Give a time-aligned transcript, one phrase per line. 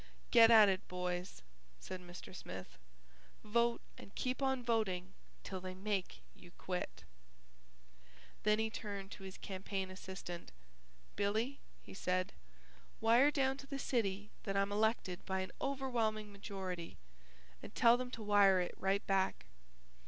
[0.31, 1.43] "Get at it, boys,"
[1.79, 2.35] said Mr.
[2.35, 2.79] Smith,
[3.43, 7.03] "vote and keep on voting till they make you quit."
[8.41, 10.51] Then he turned to his campaign assistant.
[11.15, 12.33] "Billy," he said,
[12.99, 16.97] "wire down to the city that I'm elected by an overwhelming majority
[17.61, 19.45] and tell them to wire it right back.